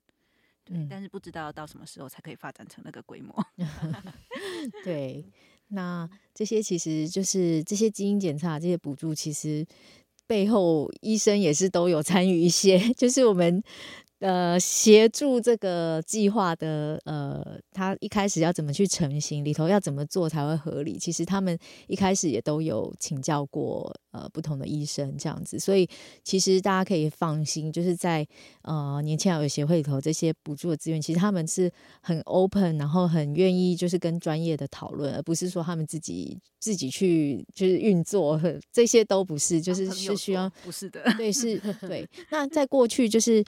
[0.67, 3.35] 对，嗯、但是不知道到什么时候才可以发展成那个规模。
[4.85, 5.25] 对，
[5.69, 9.67] 那这些其实就是这些基因检查、这些补助，其实
[10.27, 13.63] 背后医生也是都有参与一些， 就是我们。
[14.21, 20.97] 呃，协助这个计划的呃，他一开始要怎么去成型，里头要怎么做才会合理？
[20.99, 25.87] 其实他们一开始也都有请教过呃不同的医生这样子，所以
[26.25, 28.27] 其实大家可以放心，就是在
[28.63, 38.41] 呃年轻癌友协会里头这些补助的资源，其实他们是很 open，然后很愿意就是跟专业的讨论，而不是说他们自己自己去就是运作，
[38.73, 42.09] 这些都不是，就是是需要不是的，对，是， 对。
[42.31, 43.45] 那在过去就是。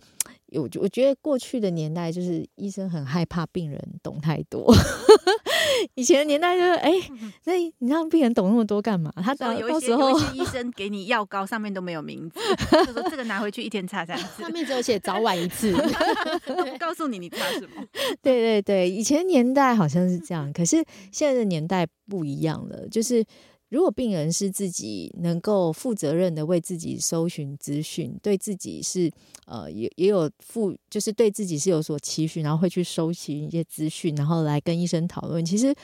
[0.53, 4.75] 我我觉得过去的年代就是医生很害怕病人懂太多，
[5.95, 6.93] 以前的年代就是哎，
[7.45, 9.13] 那、欸、你让病人懂那么多干嘛？
[9.17, 12.41] 他到到时候有一些 医生给你药膏上面都没有名字，
[12.87, 15.73] 就说这个拿回去一天擦三次，上面只有写早晚一次，
[16.47, 17.85] 不告诉你你擦什么。
[18.23, 20.77] 对对对，以前年代好像是这样，可是
[21.13, 23.25] 现在的年代不一样了，就是。
[23.69, 29.11] 如果病人是自己能够负责任的为自己搜寻资讯，对自己是
[29.47, 35.45] 呃也也有负，就是对自己是有所期许，然后会去收集一些资讯，然后来跟医生讨论。
[35.45, 35.75] 其实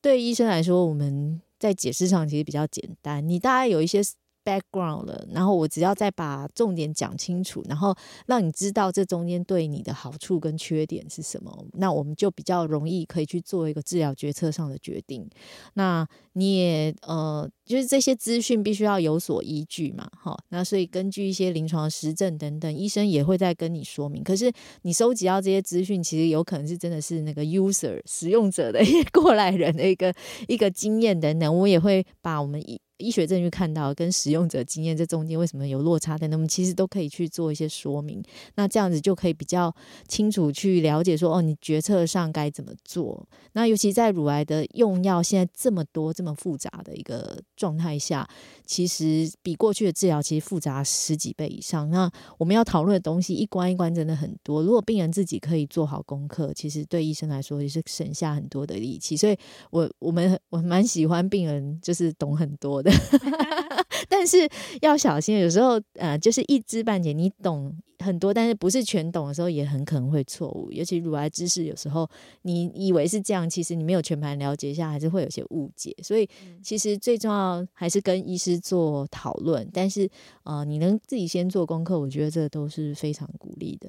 [0.00, 3.26] 对医生来说，我们在解释上其实比较简单。
[3.26, 4.02] 你大概有一些。
[4.44, 7.94] Background 了，然后我只要再把重点讲清楚，然后
[8.26, 15.28] 让你知道这中间对你的好处跟缺点是什么，那我们就比较容易可以去做一个治疗决策上的决定。
[15.74, 24.22] 那你也呃，就是这些资讯必须要有所依据嘛，好，那所以根据一些临床实证等等，医生也会再跟你说明。
[24.22, 24.50] 可是
[24.82, 30.14] 你收集到这些资讯，其实有可能是真的是那个 user 使用者的一个过来人的一个
[30.48, 32.80] 一个经验等等，我也会把我们一。
[33.02, 38.22] 医学证据看到跟使用者经验这中间为什么有落差的，那么其实都可以去做一些说明。
[38.54, 39.74] 那这样子就可以比较
[40.06, 43.26] 清楚去了解说，哦，你决策上该怎么做。
[43.54, 48.26] 那尤其在乳癌的用药现在这么多、这么复杂的一个状态下，
[48.64, 51.90] 其实比过去的治疗其实复杂十几倍以上。
[51.90, 54.62] 那我们要讨论的东西一关一关真的很多。
[54.62, 59.16] 如果病人自己可以做好功课，其实对医生来说也是省下很多的力气。
[59.16, 59.36] 所以
[59.70, 62.91] 我我们我蛮喜欢病人就是懂很多的。
[64.08, 64.48] 但是
[64.80, 67.12] 要小心，有时候呃，就是一知半解。
[67.12, 70.70] 你懂很多，但是不是全懂的时候，也很可能会错误。
[70.72, 72.08] 尤其乳癌知识，有时候
[72.42, 75.94] 你以为是这样，其实你没有全盘了解一下，还是会有些误解。
[76.02, 76.28] 所以
[76.62, 79.68] 其实最重要还是跟医师做讨论。
[79.72, 80.08] 但是
[80.44, 83.88] 呃，你能自己先做功课，我觉得这都是非常鼓励的。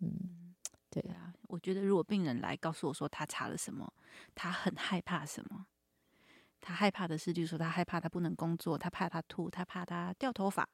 [0.00, 0.10] 嗯，
[0.90, 3.90] 对啊，我觉得如果病人来告诉我说他查了什么，
[4.34, 5.66] 他很害怕什么。
[6.66, 10.68] 他害怕的是，就是说他害怕他不能工作，他怕他吐，他怕他掉头发。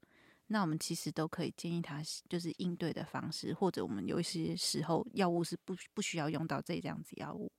[0.47, 7.53] 那我们其实都可以建议他，就是应对的方式，或者我们有一些时候药物是不不需要用到这这样子药物。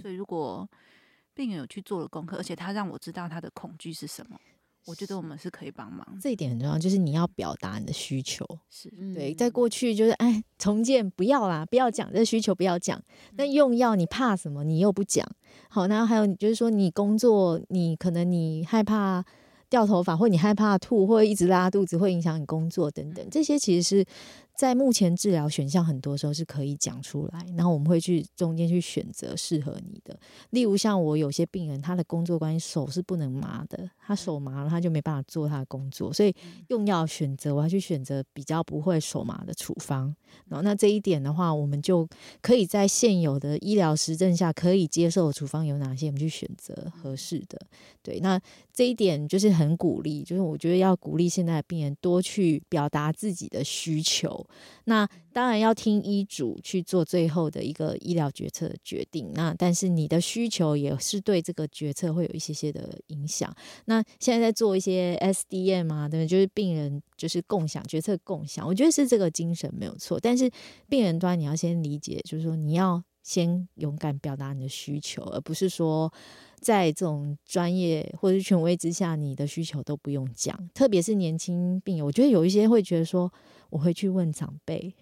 [0.00, 0.68] 所以如果
[1.34, 4.38] 病人有去做了功课，而且他让我知道他的恐惧是什么。
[4.86, 8.44] 我觉得我们是可以帮忙，这一点很重要，就是你要表达你的需求。
[8.70, 13.00] 是对，在过去就是哎，重建不要啦，不要讲这需求，不要讲。
[13.36, 14.64] 那用药你怕什么？
[14.64, 15.26] 你又不讲。
[15.68, 19.24] 好，那还有就是说，你工作你可能你害怕
[19.68, 23.24] 掉头发，或你害怕吐，或一直拉肚子，会影响你工作等等。
[23.30, 24.04] 这些其实是。
[24.60, 30.14] 在目前治疗选项很多时候是可以讲出来，然后我们会去中间去选择适合你的。
[30.50, 36.34] 例如像我有些病人，他的工作关系手是不能麻的，他手麻了他就没办法做他的工作，所以
[36.68, 40.14] 用药选择我要去选择比较不会手麻的处方。
[40.46, 42.06] 然后那这一点的话，我们就
[42.42, 47.58] 可以在现有的医疗实证下可以接受的处方有哪些，我们去选择合适的。
[48.02, 48.38] 对，那
[48.74, 54.46] 这一点就是很鼓励，就是我觉得要鼓励现在的病人多去表达自己的需求。
[54.84, 59.30] 那当然要听医嘱去做最后的一个医疗决策决定。
[59.34, 63.54] 那但是你的需求也是对这个决策会有一些些的影响。
[63.84, 70.18] 那现在在做一些 SDM 啊，对，就是病人就是共享决策共享，我觉得是这个精神没有错。
[70.18, 70.50] 但是
[70.88, 76.12] 病人端你要先理解，就是说你要先勇敢表达你的需求，而不是说。
[76.60, 80.54] 在这种专业或者是权威之下，你的需求都不用讲。
[80.74, 83.32] 特别是年轻病友，我觉得有一些会觉得说，
[83.70, 84.94] 我会去问长辈，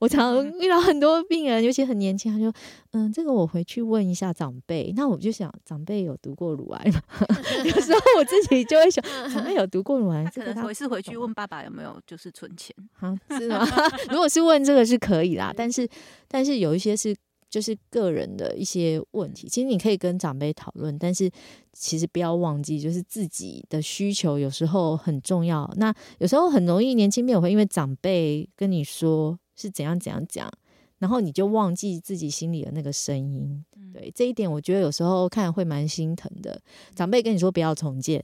[0.00, 2.52] 我常遇到很多病人，尤其很年轻，他说
[2.90, 7.00] ：“嗯，这个我回去问一下长辈。”那我就想，长辈有读过乳癌吗？
[7.64, 9.00] 有时候我自己就会想，
[9.32, 13.16] 长辈有读过乳癌，可能回是回去问爸爸有没有就是存钱啊？
[13.38, 13.64] 是吗？
[14.10, 15.88] 如果是问这个是可以啦，但是
[16.26, 17.14] 但是有一些是。
[17.54, 21.30] 就是个人的一些问题，其实你可以跟长辈讨论，但是
[21.72, 25.72] 其实不要忘记，就是自己的需求有时候很重要。
[25.76, 30.50] 那有时候很容易年轻朋友会因为长辈跟你说是怎样怎样讲，
[30.98, 33.64] 然后你就忘记自己心里的那个声音。
[33.92, 36.60] 对，这一点，我觉得有时候看会蛮心疼的。
[36.96, 38.20] 长辈跟你说不要重建。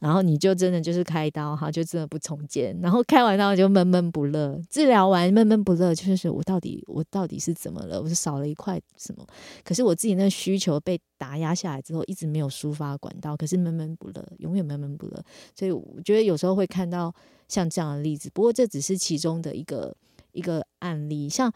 [0.00, 2.78] 然后你就真的就是开刀哈，就真的不重建。
[2.80, 8.00] 然后开完刀就闷闷不乐，治疗完闷闷不乐，就是我到底我到底是怎么了？
[8.00, 9.26] 我是少了一块什么？
[9.64, 15.20] 可是我自己那需求被打压下来之后，一直没有抒发管道，可是闷闷不乐，永远闷闷不乐。
[15.56, 17.12] 所以我觉得有时候会看到
[17.48, 19.92] 像这样的例子，不过这只是其中的一个
[20.30, 21.28] 一个案例。
[21.28, 21.52] 像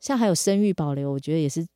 [0.00, 1.66] 像还有生育保留，我觉得也是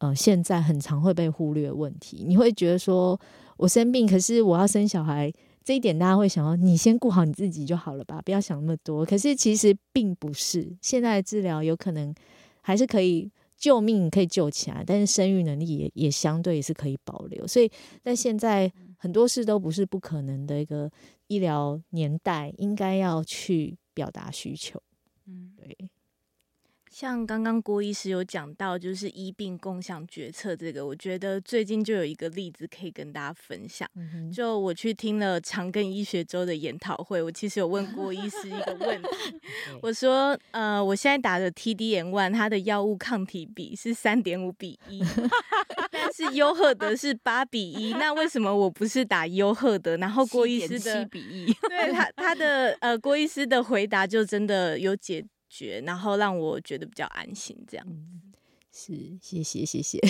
[0.00, 2.22] 呃现在很常会被忽略的问题。
[2.26, 3.18] 你会觉得说
[3.56, 5.32] 我生病，可是我要生小孩。
[5.64, 9.04] 这一点大家会想到，你先顾好你自己就好了吧，不要想那么多。
[9.04, 12.14] 可是其实并不是，现在的治疗有可能
[12.60, 17.46] 还是可以救命，可以救起来，但是生育能力也也相对也是可以保留。
[17.46, 17.70] 所以
[18.02, 20.90] 在现在很多事都不是不可能的一个
[21.28, 24.78] 医疗年代，应该要去表达需求。
[25.26, 25.88] 嗯，对。
[26.94, 33.88] 像刚刚郭医师有讲到，就是医病共享决策这个，我觉得最近就有一个例子可以跟大家分享。
[34.32, 39.08] 就我去听了长庚医学周的研讨会，我其实有问郭医师一个问题，
[39.82, 45.02] 我说：呃，我现在打的 T-DM1，它的药物抗体比是三点五比一，
[45.90, 49.96] 但是优赫德是八比一，那为什么我不是打优赫德？
[49.96, 55.26] 然后郭医师的七比一，对他他的呃郭医师的回答就真的有解。
[55.84, 57.96] 然后让我觉得比较安心，这样、子、
[58.72, 60.00] 是谢谢谢谢。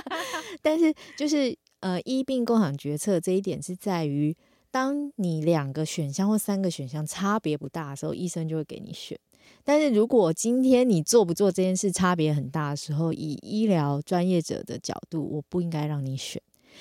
[0.62, 4.34] 但是就是呃，医病共享决策这一点是在于，
[4.70, 9.18] 当你两个选项或三个选项差别不大的时候，医生就会给你选。
[9.62, 16.40] 但是如果今天你做不做这件事差别很大的时候，以医疗专业者的角度，我不应该让你选，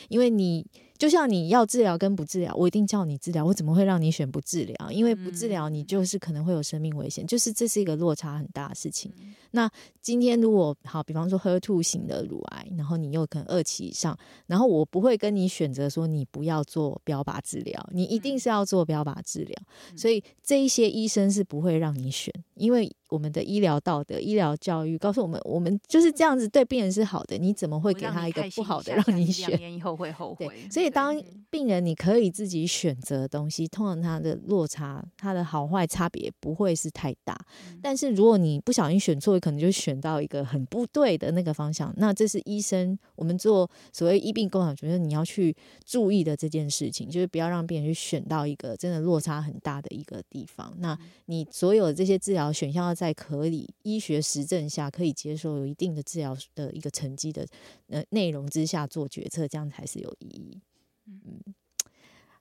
[0.09, 0.65] 因为你。
[0.97, 4.91] 就像你要治疗跟不治疗，我一定叫你治疗，我怎么会让你选不治疗？
[4.91, 9.11] 因为不治疗，你就是可能会有生命危险，就是这是一个落差很大的事情。
[9.51, 9.69] 那
[10.01, 14.17] 今天如果好，比方说 HER2 型的乳癌，然后你又可能二期以上，
[14.47, 19.55] 然后我不会跟你选择说你不要做标靶治疗，你一定是要做标靶治疗。
[19.95, 29.49] 所以这一些医生是不会让你选，因为我们的医疗道德、医疗教育告诉我们，我们就是这样子对病人是好的，你怎么会给他一个不好的让你选？
[29.49, 30.47] 两年以后会后悔。
[30.71, 30.85] 所以。
[30.85, 37.35] 所以，当病人你可以自己选择的东西，通常他的落差、他的好坏差别不会是太大。
[37.81, 41.91] 但是，如果你不小心选错，可能就选到一个很不对的那个方向。
[41.97, 50.71] 那这是医生我们做所谓医病共享，觉得你要去注意的这件事情，就是不要让病人去选到一个真的落差很大的一个地方。
[50.77, 50.95] 那
[51.25, 57.47] 你所有的这些治疗选项要在可以医学实证下可以接受、有一定的治疗的一个成绩的
[57.87, 60.61] 呃内容之下做决策，这样才是有意义。
[61.07, 61.41] 嗯，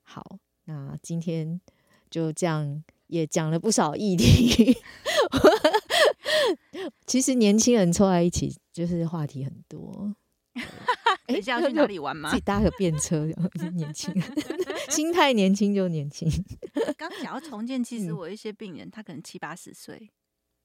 [0.03, 1.61] 好，那今天
[2.11, 4.77] 就这样也讲了不少议题。
[7.07, 10.15] 其实年轻人凑在一起就是话题很多。
[11.27, 12.31] 哎，是要去哪里玩吗？
[12.31, 13.27] 自己搭个便车，
[13.75, 14.15] 年轻，
[14.91, 16.31] 心态年轻就年轻。
[16.97, 20.11] 刚想要重建，其实我一些病人，他可能七八十岁。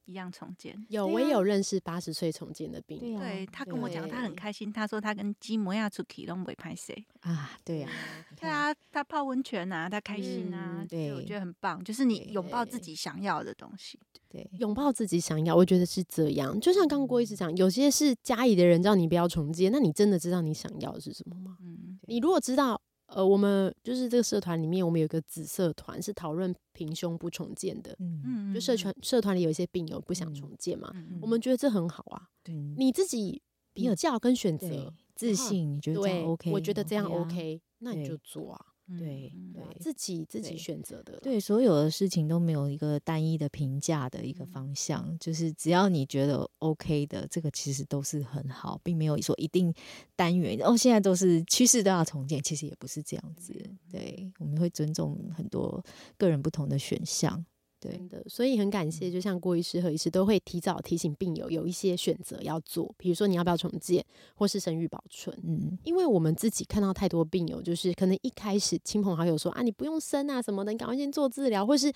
[0.10, 4.74] 一样重建有，我也有认识八十岁重建的病人，对，他跟我讲，他很开心。
[4.74, 7.90] 他说他跟鸡模亚出去都没拍谁啊，对呀，
[8.36, 11.84] 对啊，他泡温泉啊，他开心啊，对，我觉得很棒。
[11.84, 16.60] 就是你拥抱自己想要的东西，对，拥抱自己想要，我觉得是这样。
[16.60, 21.58] 就像刚刚郭医师讲，有些是家里的人叫你不要重建，那你真的知道你想要的是什么吗？
[21.62, 22.82] 嗯，你如果知道。
[23.12, 27.96] 呃，我们就是这个社团里面，我们有一个紫社团，是讨论平胸不重建的。
[28.00, 32.30] 嗯，就社团社团里有一些病友不想重建嘛，嗯、我们觉得这很好啊。
[32.44, 33.42] 对，你自己
[33.74, 36.52] 比较跟选择自信，你觉得这样 OK？
[36.52, 38.66] 我觉得这样 OK，啊，那你就做啊。
[38.98, 41.20] 对对，自己自己选择的。
[41.22, 49.74] 对，所有的事情都没有一个单一的评价的一个方向，嗯、就是只要你觉得 OK 的，这个其实都是很好，并没有说一定
[50.16, 50.76] 单元哦。
[50.76, 53.54] 现在都是趋势都要重建，其实也不是这样子。
[53.92, 55.84] 对，我们会尊重很多
[56.18, 57.46] 个人不同的选项。
[57.80, 64.06] 对的，所以很感谢，就像郭医师和医师都会提早提醒病友有一些选择要做，比如说你要不要重建，
[64.36, 65.38] 或是生育保存。
[65.44, 71.92] 嗯，因为我们自己看到太多病友，就是可能一开始亲朋好友说啊，你不用生啊什么的，你赶快先做治疗，或是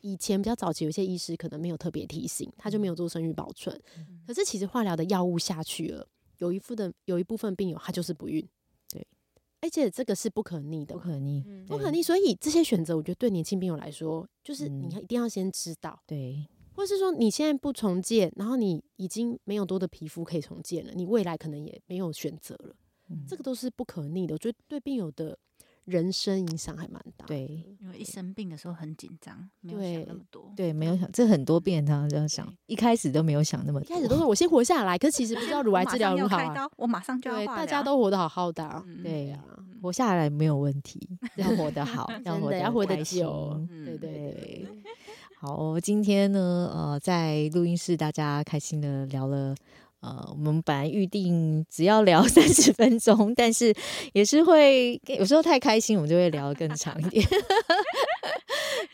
[0.00, 3.80] 以前比较早期，有些医师可能没有特别提醒，他就没有做生育保存。
[3.96, 6.06] 嗯、可是其实化疗的药物下去了，
[6.38, 8.48] 有一部分有一部分病友他就是不孕，对，
[9.60, 12.02] 而且这个是不可逆的，不可逆，不可逆。
[12.02, 22.76] 所以这些选择，我觉得对年轻病友来说，就是你一定要先知道，对，或是说你现在不重建，然后你已经没有多的皮肤可以重建了，你未来可能也没有选择了，
[23.10, 24.34] 嗯、这个都是不可逆的。
[24.34, 25.38] 我觉得对病友的。
[25.88, 39.42] 人生影响还蛮大，对，因为一生病的时候很紧张，没有想那么多，对，没有想，这很多病人常常这样想，一开始都没有想那么多，一开始都是 我先活下来，可是其实不知道乳癌治疗如何啊，我马上就要，大家都活得好好的，对呀，
[39.80, 41.00] 活下来没有问题，
[41.36, 44.68] 要活得好，要活得要活得久，对对对，
[45.40, 49.54] 好，今天呢，呃，在录音室大家开心的聊了。
[50.00, 53.74] 呃，我们本来预定只要聊 三十分钟，但是
[54.12, 57.26] 也是会有时候太开心，我们就会聊得更长一点。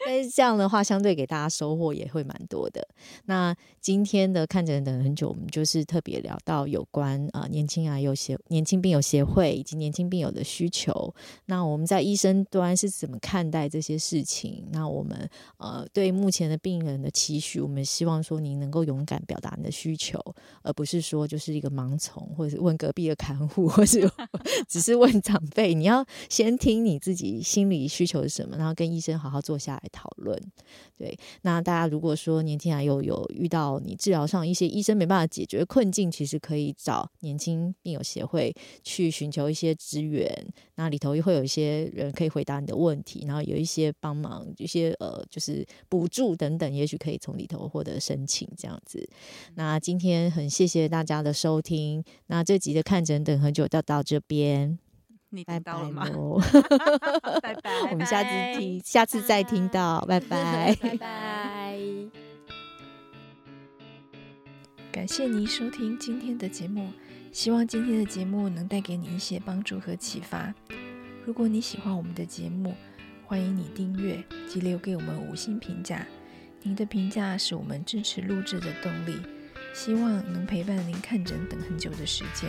[0.04, 2.86] 但是这样的话，相对给大家收获也会蛮多的。
[3.26, 11.14] 那今天的看诊等很久，我们就是特别聊到有关呃年轻癌友协年轻病友协会以及年轻病友的需求。
[11.46, 14.64] 那我们在医生端是怎么看待这些事情？
[14.72, 15.28] 那我们
[15.58, 20.18] 呃对目前的病人的期许，我们希望说您能够勇敢表达你的需求，
[20.62, 24.10] 而不是说就是一个盲从，或者是问隔壁的看护，或是
[24.68, 25.74] 只是问长辈。
[25.74, 30.40] 你要先听你自己心理需求是什么，然后跟医生好好坐下来讨论，
[30.96, 31.16] 对。
[31.42, 40.26] 那大家如果说年轻癌友有，有遇到你治疗上一些医生没办法解决困境，其实可以找年轻病友协会去寻求一些资源。
[40.76, 49.08] 那里头也会有一些人可以回答你的问题，然后有一些帮忙，一些呃就是补助等等，也许可以从里头获得申请这样子。
[49.54, 54.78] 那今天很谢谢大家的收听，那这集的看诊等很久就到这边。
[55.42, 56.06] 拜拜了吗？
[57.42, 61.78] 拜拜，我们下次听，下次再听到，拜拜，拜拜。
[64.92, 66.92] 感谢您收听今天的节目，
[67.32, 70.54] 希望今天的节目能带给你一些帮助和启发。
[71.24, 72.74] 如果你喜欢我们的节目，
[73.24, 76.06] 欢迎你订阅及留给我们五星评价。
[76.62, 79.18] 您的评价是我们支持录制的动力。
[79.74, 82.48] 希望能陪伴您看诊等很久的时间。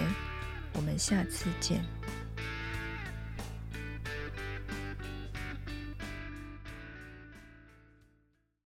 [0.74, 1.84] 我们下次见。